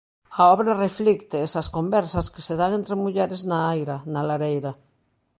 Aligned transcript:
A 0.39 0.41
obra 0.53 0.79
reflicte 0.85 1.37
esas 1.47 1.67
conversas 1.77 2.25
que 2.33 2.41
se 2.47 2.55
dan 2.61 2.71
entre 2.79 2.95
mulleres 3.03 3.41
na 3.49 3.59
aira, 3.73 3.97
na 4.13 4.21
lareira. 4.29 4.71